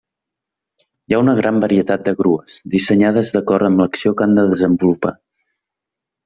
Hi 1.09 1.15
ha 1.17 1.19
una 1.23 1.35
gran 1.39 1.59
varietat 1.63 2.07
de 2.07 2.13
grues, 2.21 2.55
dissenyades 2.77 3.31
d'acord 3.37 3.69
amb 3.69 3.85
l'acció 3.85 4.15
que 4.23 4.27
han 4.27 4.35
de 4.41 4.47
desenvolupar. 4.55 5.15